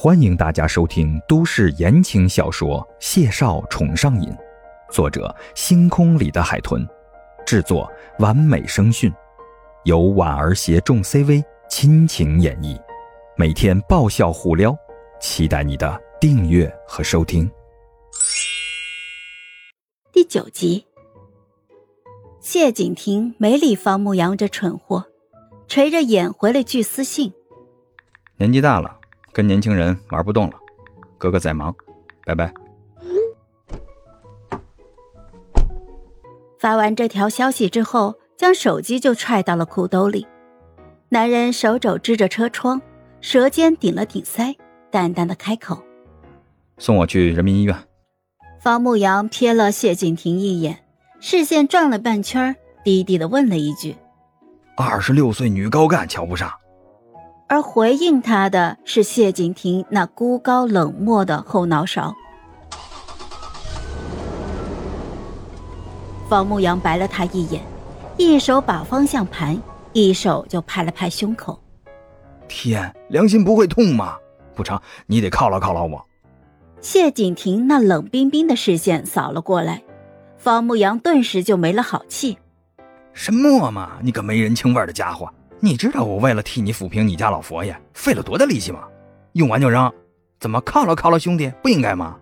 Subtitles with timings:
[0.00, 4.30] 欢迎大家收听都市言情小说《谢少宠上瘾》，
[4.92, 6.86] 作者：星空里的海豚，
[7.44, 9.12] 制作：完美声讯，
[9.82, 12.80] 由婉儿携众 CV 亲情演绎，
[13.36, 14.72] 每天爆笑互撩，
[15.20, 17.50] 期待你的订阅和收听。
[20.12, 20.86] 第九集，
[22.38, 25.06] 谢景亭没理方牧阳这蠢货，
[25.66, 27.32] 垂着眼回了句私信
[28.38, 28.94] ：“年纪大了。”
[29.38, 30.54] 跟年轻人玩不动了，
[31.16, 31.72] 哥哥在忙，
[32.26, 32.52] 拜拜。
[36.58, 40.26] 发完这条消息之后，将手机就揣到了裤兜里。
[41.10, 42.82] 男人手肘支着车窗，
[43.20, 44.56] 舌尖顶了顶腮，
[44.90, 45.80] 淡淡的开口
[46.76, 47.76] ：“送我去人民医院。”
[48.60, 50.80] 方牧阳瞥了谢景亭一眼，
[51.20, 53.94] 视线转了半圈，低低的问了一句
[54.76, 56.50] ：“二十六岁女高干瞧不上？”
[57.48, 62.14] 而回应他的是谢景亭那孤高冷漠的后脑勺。
[66.28, 67.62] 方牧阳白了他一眼，
[68.18, 69.58] 一手把方向盘，
[69.94, 71.58] 一手就拍了拍胸口。
[72.46, 74.18] 天，良心不会痛吗？
[74.54, 76.04] 不成，你得犒劳犒劳我。
[76.82, 79.82] 谢景亭那冷冰冰的视线扫了过来，
[80.36, 82.36] 方牧阳顿时就没了好气。
[83.14, 85.32] 什么嘛，你个没人情味的家伙！
[85.60, 88.84] 你知道我为了替你抚平你家老佛爷费了多大力气吗？
[89.32, 89.92] 用完就扔，
[90.40, 92.16] 怎么犒劳犒劳兄弟不应该吗？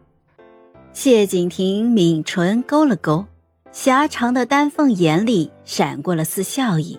[0.93, 3.27] 谢景亭抿唇勾了勾，
[3.71, 6.99] 狭长的丹凤眼里闪过了丝笑意，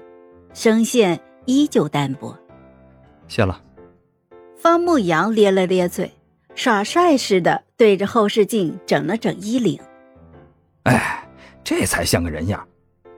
[0.53, 2.37] 声线依旧淡薄。
[3.27, 3.61] 谢了。
[4.55, 6.11] 方牧阳咧了咧嘴，
[6.53, 9.79] 耍帅似的对着后视镜整了整衣领。
[10.83, 11.27] 哎，
[11.63, 12.65] 这才像个人样。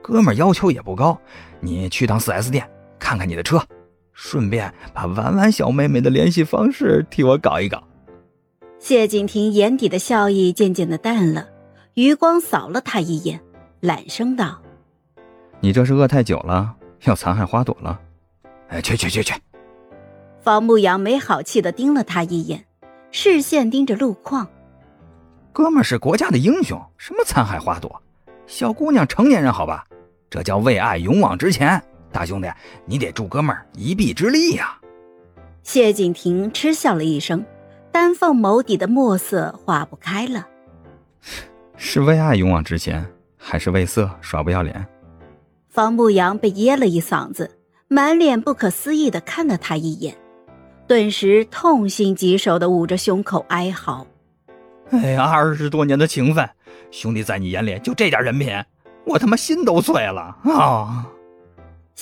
[0.02, 1.18] 哥们要求也不高，
[1.60, 2.68] 你去趟四 S 店。
[3.00, 3.60] 看看你的车，
[4.12, 7.82] 顺便把婉婉小妹妹的联系方式替我搞一搞。
[8.78, 11.48] 谢景亭眼底的笑意渐渐的淡了，
[11.94, 13.40] 余光扫了他一眼，
[13.80, 14.62] 懒声道
[15.60, 18.00] ：“你这是饿太久了，要残害花朵了。”
[18.68, 19.34] 哎，去去去去！
[20.40, 22.64] 方牧阳没好气的盯了他一眼，
[23.10, 24.48] 视线盯着路况。
[25.52, 28.00] 哥们是国家的英雄，什么残害花朵？
[28.46, 29.86] 小姑娘成年人好吧？
[30.30, 31.82] 这叫为爱勇往直前。
[32.12, 32.50] 大兄弟，
[32.84, 34.76] 你得助哥们儿一臂之力呀！
[35.62, 37.44] 谢景亭嗤笑了一声，
[37.92, 40.46] 丹凤眸底的墨色化不开了。
[41.76, 43.06] 是为爱勇往直前，
[43.36, 44.86] 还是为色耍不要脸？
[45.68, 50.16] 方牧阳被噎了一嗓子，满脸不可思议的看了他一眼，
[50.88, 54.06] 顿时痛心疾首的捂着胸口哀嚎
[54.90, 56.48] ：“哎呀，二十多年的情分，
[56.90, 58.52] 兄弟在你眼里就这点人品，
[59.04, 61.06] 我他妈心都碎了啊！”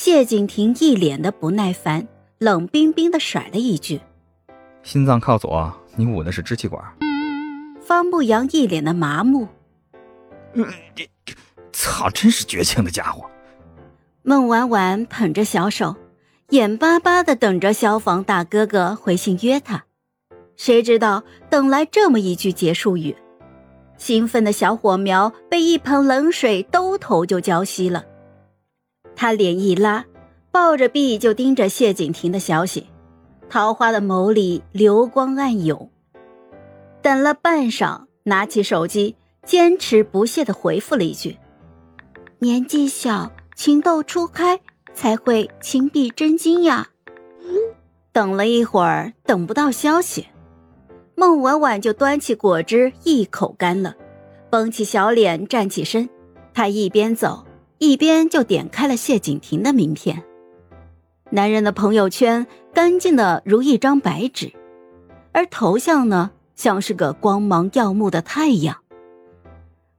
[0.01, 2.07] 谢景亭一脸的不耐烦，
[2.39, 4.01] 冷冰冰的甩了一句
[4.85, 6.81] ：“心脏靠左，你捂的是支气管。”
[7.83, 9.49] 方牧阳一脸的麻木
[10.55, 10.65] ：“嗯，
[11.73, 13.29] 操，真是绝情的家伙！”
[14.23, 15.97] 孟婉婉捧着小手，
[16.51, 19.83] 眼巴巴的等着消防大哥哥回信约她，
[20.55, 23.17] 谁知道等来这么一句结束语，
[23.97, 28.05] 兴奋的小火苗被一盆冷水兜头就浇熄了。
[29.21, 30.05] 他脸一拉，
[30.53, 32.87] 抱着臂就盯着谢景亭的消息，
[33.51, 35.91] 桃花的眸里流光暗涌。
[37.03, 41.37] 等了半晌，拿起手机，坚持不懈的回复了一句
[42.39, 44.61] ：“年纪小，情窦初开，
[44.95, 46.87] 才会情比真金呀。”
[48.15, 50.29] 等了一会儿，等不到消息，
[51.17, 53.97] 孟婉婉就端起果汁一口干了，
[54.49, 56.09] 绷起小脸站起身，
[56.55, 57.45] 她一边走。
[57.79, 60.25] 一边就点开了谢景亭的名片，
[61.31, 62.45] 男人的朋友圈
[62.75, 64.53] 干净的如一张白纸，
[65.31, 68.77] 而头像呢像是个光芒耀目的太阳。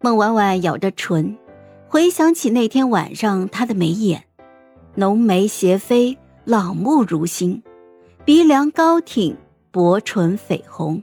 [0.02, 1.38] 孟婉婉咬着唇，
[1.88, 4.26] 回想起那天晚上他的眉眼，
[4.96, 7.64] 浓眉斜飞，老目如星，
[8.26, 9.38] 鼻梁高挺，
[9.72, 11.02] 薄唇绯红，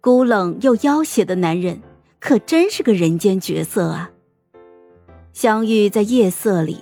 [0.00, 1.80] 孤冷又妖邪的男人，
[2.18, 4.10] 可真是个人间绝色啊！
[5.34, 6.78] 相遇在夜色里，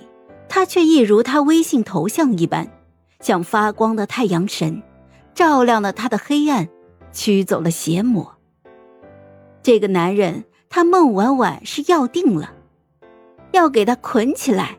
[0.47, 2.71] 他却一如他微信头像一般，
[3.19, 4.83] 像发光的太阳神，
[5.33, 6.69] 照亮了他的黑暗，
[7.11, 8.37] 驱走了邪魔。
[9.63, 12.53] 这个男人，他孟婉婉是要定了，
[13.53, 14.77] 要给他捆起来，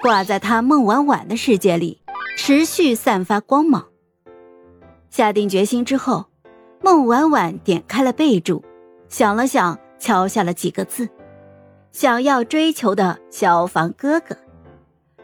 [0.00, 2.02] 挂在他孟婉婉的世界里，
[2.36, 3.86] 持续散发光芒。
[5.10, 6.24] 下定决心之后，
[6.82, 8.64] 孟婉婉点开了备注，
[9.08, 11.08] 想了想，敲下了几个字。
[11.92, 14.34] 想要追求的消防哥哥，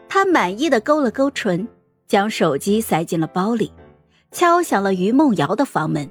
[0.07, 1.67] 他满意的勾了勾唇，
[2.07, 3.73] 将手机塞进了包里，
[4.31, 6.09] 敲响了于梦瑶的房门。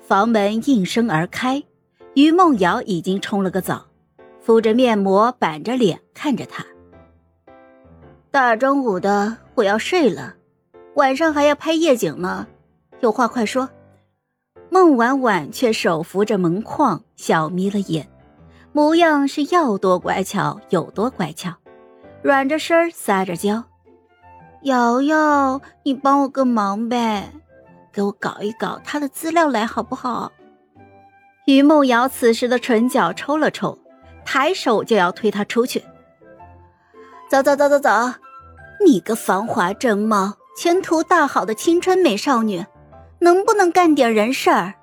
[0.00, 1.60] 房门应声而开，
[2.14, 3.88] 于梦瑶已经冲了个澡，
[4.40, 6.64] 敷着面膜，板着脸看着他。
[8.30, 10.36] 大中午的，我要睡了，
[10.94, 12.46] 晚上还要拍夜景呢，
[13.00, 13.68] 有话快说。
[14.72, 18.08] 孟婉婉却手扶着门框，笑眯了眼，
[18.72, 21.52] 模样是要多乖巧有多乖巧，
[22.22, 23.64] 软着身撒着娇。
[24.62, 27.34] 瑶瑶，你帮我个忙呗，
[27.92, 30.32] 给我搞一搞他的资料来好不好？
[31.44, 33.78] 于梦瑶此时的唇角抽了抽，
[34.24, 35.84] 抬手就要推他出去。
[37.28, 37.90] 走走走走走，
[38.82, 42.64] 你个繁华正茂、前途大好的青春美少女！
[43.22, 44.74] 能不能干点人事儿？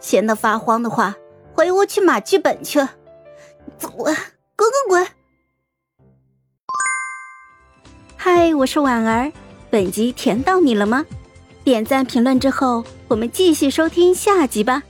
[0.00, 1.14] 闲得发慌的话，
[1.54, 2.80] 回屋去码剧本去。
[3.78, 4.12] 走啊，
[4.56, 5.06] 滚滚滚！
[8.16, 9.32] 嗨，我是婉儿，
[9.70, 11.06] 本集甜到你了吗？
[11.62, 14.82] 点赞评论之后，我们继续收听下集吧。